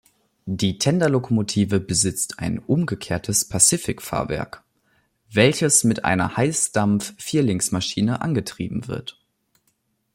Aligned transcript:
Die 0.47 0.79
Tenderlokomotive 0.79 1.79
besitzt 1.79 2.39
ein 2.39 2.57
umgekehrtes 2.57 3.45
Pacific-Fahrwerk, 3.47 4.63
welches 5.29 5.83
mit 5.83 6.05
einer 6.05 6.37
Heissdampf-Vierlingsmaschine 6.37 8.19
angetrieben 8.19 8.87
wird. 8.87 9.21